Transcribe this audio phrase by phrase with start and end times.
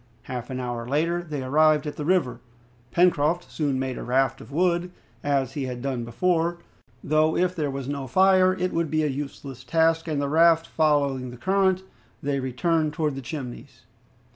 [0.23, 2.39] Half an hour later they arrived at the river.
[2.89, 4.89] Pencroft soon made a raft of wood,
[5.23, 6.57] as he had done before,
[7.03, 10.65] though if there was no fire it would be a useless task, and the raft
[10.65, 11.83] following the current,
[12.23, 13.83] they returned towards the Chimneys.